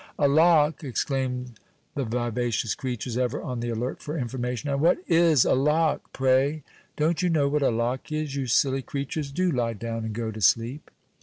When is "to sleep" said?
10.31-10.89